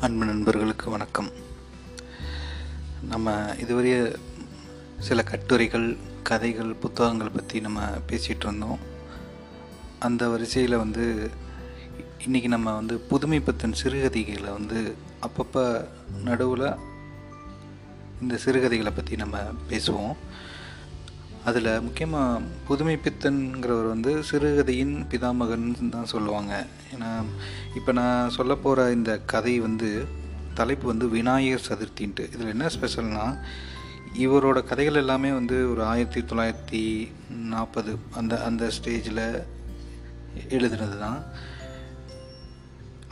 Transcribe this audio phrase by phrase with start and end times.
[0.00, 1.30] அன்பு நண்பர்களுக்கு வணக்கம்.
[3.08, 4.14] நம்ம இதுவரைய
[4.98, 8.78] சில கட்டுரைகள் கதைகள் புத்தகங்கள் பற்றி நம்ம பேசிகிட்டு இருந்தோம்.
[9.98, 11.30] அந்த வரிசையில் வந்து
[12.26, 15.88] இன்றைக்கி நம்ம வந்து புதுமை பத்தன் சிறுகதைகளை வந்து அப்பப்போ
[16.24, 16.76] நடுவில்
[18.20, 19.38] இந்த சிறுகதைகளை பற்றி நம்ம
[19.70, 20.16] பேசுவோம்.
[21.48, 25.66] அதில் முக்கியமாக புதுமை பித்தன்கிறவர் வந்து சிறுகதையின் பிதாமகன்
[25.96, 26.52] தான் சொல்லுவாங்க.
[26.94, 27.10] ஏன்னா
[27.78, 29.90] இப்போ நான் சொல்ல போகிற இந்த கதை வந்து
[30.60, 32.24] தலைப்பு வந்து விநாயகர் சதுர்த்தின்ட்டு.
[32.34, 33.36] இதில் என்ன ஸ்பெஷல்னால்
[34.24, 36.82] இவரோட கதைகள் எல்லாமே வந்து ஒரு ஆயிரத்தி தொள்ளாயிரத்தி
[37.52, 39.24] நாற்பது அந்த அந்த ஸ்டேஜில்
[40.56, 41.20] எழுதுனது தான்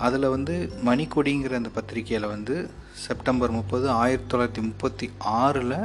[0.06, 0.54] அதில் வந்து
[0.88, 2.56] மணிக்கொடிங்கிற அந்த பத்திரிக்கையில் வந்து
[3.04, 5.06] செப்டம்பர் முப்பது ஆயிரத்தி தொள்ளாயிரத்தி முப்பத்தி
[5.40, 5.78] ஆறில்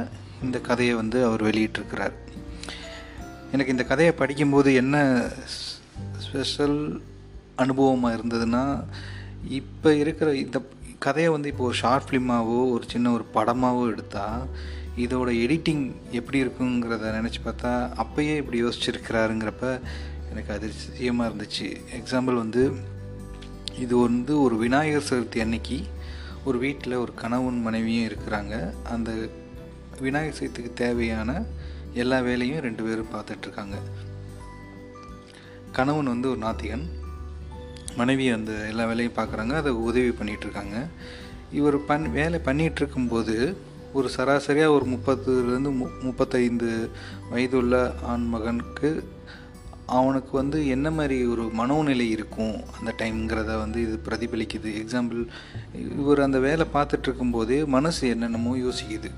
[0.44, 2.14] இந்த கதையை வந்து அவர் வெளியிட்டிருக்கிறார்.
[3.52, 4.96] எனக்கு இந்த கதையை படிக்கும்போது என்ன
[6.18, 7.02] ஸ்பெஷல்
[7.58, 8.84] அனுபவமாக இருந்ததுன்னா
[9.48, 10.58] இப்போ இருக்கிற இந்த
[10.98, 14.46] கதையை வந்து இப்போ ஒரு ஷார்ட் ஃபிலிமாவோ ஒரு சின்ன ஒரு படமாவோ எடுத்தால்
[14.96, 19.80] இதோட எடிட்டிங் எப்படி இருக்குங்கிறத நினச்சி பார்த்தா அப்பயே இப்படி யோசிச்சிருக்கிறாருங்கிறப்ப
[20.30, 21.76] எனக்கு அதிசயமாக இருந்துச்சு.
[21.98, 22.72] எக்ஸாம்பிள் வந்து
[23.78, 25.80] இது வந்து ஒரு விநாயகர் சதுர்த்தி அன்னைக்கு
[26.44, 28.54] ஒரு வீட்டில் ஒரு கணவன் மனைவியும் இருக்கிறாங்க.
[28.84, 29.28] அந்த
[30.00, 31.44] விநாயகர் சதுர்த்திக்கு தேவையான
[31.94, 33.76] எல்லா வேலையும் ரெண்டு பேரும் பார்த்துட்ருக்காங்க.
[35.72, 36.86] கணவன் வந்து ஒரு நாத்திகன்.
[37.96, 40.86] மனைவி அந்த எல்லா வேலையும் பார்க்குறாங்க அதை உதவி பண்ணிகிட்ருக்காங்க
[41.52, 43.54] இவர் பண் வேலை பண்ணிகிட்ருக்கும்போது
[43.92, 46.90] ஒரு சராசரியாக ஒரு முப்பத்துலேருந்து மு முப்பத்தைந்து
[47.30, 49.08] வயதுள்ள ஆண் மகனுக்கு
[49.86, 52.54] அவனுக்கு வந்து என்ன மாதிரி ஒரு மனோநிலை இருக்கும்?
[52.78, 54.70] அந்த டைம்ங்கிறத வந்து இது பிரதிபலிக்குது.
[54.82, 55.26] எக்ஸாம்பிள்
[55.98, 59.10] இவர் அந்த வேலை பார்த்துட்ருக்கும்போதே மனசு என்னென்னமோ யோசிக்குது.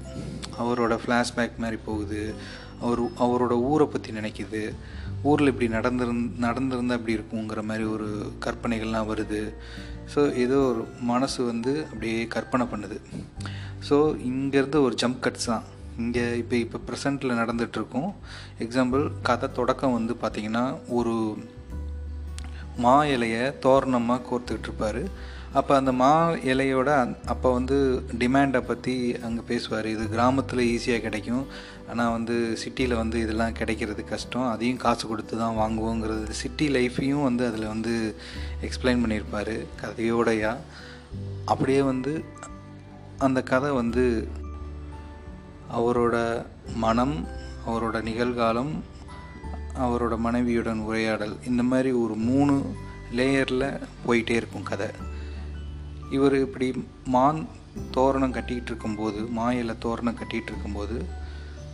[0.62, 2.22] அவரோட ஃப்ளாஷ்பேக் மாதிரி போகுது.
[2.80, 4.62] அவர் அவரோட ஊரை பற்றி நினைக்கிது.
[5.22, 8.08] ஊரில் இப்படி நடந்திருந் நடந்திருந்தால் இப்படி இருக்குங்கிற மாதிரி ஒரு
[8.46, 9.42] கற்பனைகள்லாம் வருது.
[10.14, 12.98] ஸோ ஏதோ ஒரு மனசு வந்து அப்படியே கற்பனை பண்ணுது.
[13.88, 13.96] ஸோ
[14.30, 15.64] இங்கேருந்து ஒரு ஜம்ப் கட்ஸ் தான்.
[15.98, 18.10] இங்கே இப்போ இப்போ ப்ரெசண்ட்டில் நடந்துகிட்ருக்கோம்.
[18.58, 20.64] எக்ஸாம்பிள் கதை தொடக்கம் வந்து பார்த்திங்கன்னா
[20.98, 21.14] ஒரு
[22.84, 25.02] மா இலையை தோரணமாக கோர்த்துக்கிட்டு இருப்பார்
[25.58, 26.12] அப்போ அந்த மா
[26.52, 26.90] இலையோட
[27.32, 27.76] அப்போ வந்து
[28.20, 28.94] டிமாண்டை பற்றி
[29.26, 29.86] அங்கே பேசுவார்.
[29.94, 31.44] இது கிராமத்தில் ஈஸியாக கிடைக்கும்.
[31.90, 34.48] ஆனால் வந்து சிட்டியில் வந்து இதெல்லாம் கிடைக்கிறது கஷ்டம்.
[34.54, 36.26] அதையும் காசு கொடுத்து தான் வாங்குவோங்கிறது.
[36.40, 37.94] சிட்டி லைஃப்பையும் வந்து அதில் வந்து
[38.68, 40.52] எக்ஸ்பிளைன் பண்ணியிருப்பார் கதையோடையா.
[41.52, 42.14] அப்படியே வந்து
[43.26, 44.04] அந்த கதை வந்து
[45.78, 46.16] அவரோட
[46.86, 47.16] மனம்
[47.68, 48.74] அவரோட நிகழ்காலம்
[49.84, 52.54] அவரோட மனைவியுடன் உரையாடல் இந்த மாதிரி ஒரு மூணு
[53.18, 53.68] லேயரில்
[54.06, 54.88] போயிட்டே இருக்கும் கதை.
[56.10, 57.46] இவர் இப்படி மான்
[57.90, 61.04] தோரணம் கட்டிகிட்டு இருக்கும்போது மாயில தோரணம் கட்டிகிட்டு இருக்கும்போது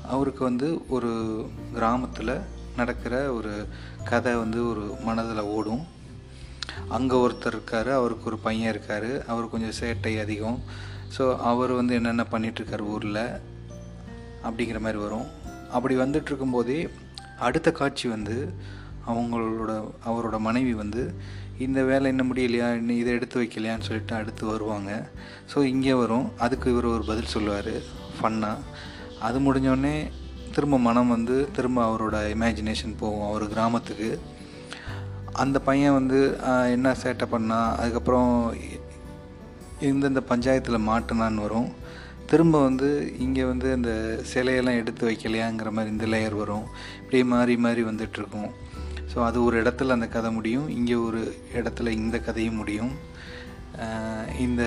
[0.07, 1.11] அவருக்கு வந்து ஒரு
[1.73, 2.41] கிராமத்தில்
[2.77, 3.67] நடக்கிற ஒரு
[4.05, 5.83] கதை வந்து ஒரு மனதில் ஓடும்.
[6.89, 10.61] அங்கே ஒருத்தர் இருக்கார் அவருக்கு ஒரு பையன் இருக்கார் அவர் கொஞ்சம் சேட்டை அதிகம்.
[11.19, 13.41] ஸோ அவர் வந்து என்னென்ன பண்ணிகிட்ருக்கார் ஊரில்
[14.45, 15.27] அப்படிங்கிற மாதிரி வரும்.
[15.73, 16.89] அப்படி வந்துட்டு இருக்கும்போதே
[17.39, 18.55] அடுத்த காட்சி வந்து
[19.07, 21.15] அவங்களோட அவரோட மனைவி வந்து
[21.65, 22.69] இந்த வேலை இன்னும் முடியலையா?
[22.79, 24.91] இன்னும் இதை எடுத்து வைக்கலையான்னு சொல்லிட்டு அடுத்து வருவாங்க.
[25.53, 26.27] ஸோ இங்கே வரும்.
[26.45, 27.75] அதுக்கு இவர் ஒரு பதில் சொல்லுவார்.
[28.19, 28.67] ஃபன்னாக
[29.27, 29.97] அது முடிஞ்சோடனே
[30.55, 33.27] திரும்ப மனம் வந்து திரும்ப அவரோட இமேஜினேஷன் போகும்.
[33.29, 34.11] அவர் கிராமத்துக்கு.
[35.43, 36.21] அந்த பையன் வந்து
[36.77, 37.61] என்ன சேட்டை பண்ணா?
[37.81, 38.33] அதுக்கப்புறம்
[39.91, 41.69] இந்தந்த பஞ்சாயத்தில் மாட்டினான்னு வரும்.
[42.33, 42.89] திரும்ப வந்து
[43.27, 43.93] இங்கே வந்து அந்த
[44.33, 46.67] சிலையெல்லாம் எடுத்து வைக்கலையாங்கிற மாதிரி இந்த லேயர் வரும்.
[47.01, 48.51] இப்படியே மாறி மாறி வந்துட்டுருக்கும்.
[49.15, 50.69] ஸோ அது ஒரு இடத்துல அந்த கதை முடியும்.
[50.69, 52.93] இங்கே ஒரு இடத்துல இந்த கதையும் முடியும்.
[54.39, 54.63] இந்த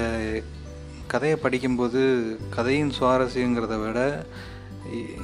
[1.07, 2.01] கதையை படிக்கும்போது
[2.49, 4.25] கதையின் சுவாரஸ்யங்கிறத விட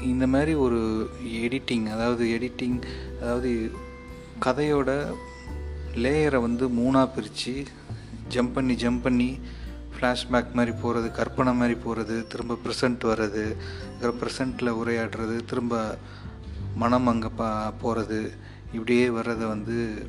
[0.01, 2.79] இந்த மாதிரி ஒரு எடிட்டிங் அதாவது எடிட்டிங்
[3.21, 3.71] அதாவது
[4.45, 4.89] கதையோட
[5.95, 7.65] லேயரை வந்து மூணாக பிரித்து
[8.29, 9.39] ஜம்ப் பண்ணி ஜம்ப் பண்ணி
[9.95, 13.55] ஃப்ளாஷ்பேக் மாதிரி போகிறது கற்பனை மாதிரி போகிறது திரும்ப ப்ரெசண்ட் வர்றது
[14.01, 15.97] ப்ரெசண்ட்டில் உரையாடுறது திரும்ப
[16.75, 18.31] மனம் அங்கே பா போகிறது
[18.71, 20.07] இப்படியே வர்றது வந்து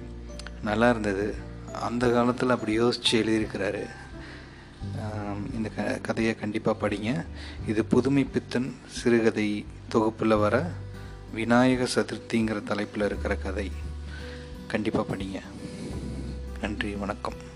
[0.62, 1.34] நல்லா இருந்தது.
[1.82, 3.86] அந்த காலத்தில் அப்படி யோசித்து எழுதியிருக்கிறாரு.
[5.54, 7.24] இந்த க கதையை கண்டிப்பாக படிங்க.
[7.66, 10.70] இது புதுமை பித்தன் சிறுகதை தொகுப்பில் வர
[11.32, 13.70] விநாயக சதுர்த்திங்கிற தலைப்பில் இருக்கிற கதை.
[14.66, 15.40] கண்டிப்பாக படிங்க.
[16.60, 17.48] நன்றி வணக்கம்.